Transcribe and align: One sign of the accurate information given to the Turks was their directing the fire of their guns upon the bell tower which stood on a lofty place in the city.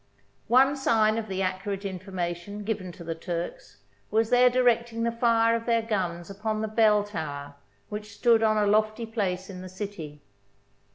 One 0.47 0.75
sign 0.75 1.19
of 1.19 1.27
the 1.27 1.43
accurate 1.43 1.85
information 1.85 2.63
given 2.63 2.91
to 2.93 3.03
the 3.03 3.13
Turks 3.13 3.83
was 4.09 4.31
their 4.31 4.49
directing 4.49 5.03
the 5.03 5.11
fire 5.11 5.55
of 5.55 5.67
their 5.67 5.83
guns 5.83 6.27
upon 6.27 6.61
the 6.61 6.67
bell 6.67 7.03
tower 7.03 7.53
which 7.89 8.15
stood 8.15 8.41
on 8.41 8.57
a 8.57 8.65
lofty 8.65 9.05
place 9.05 9.47
in 9.47 9.61
the 9.61 9.69
city. 9.69 10.23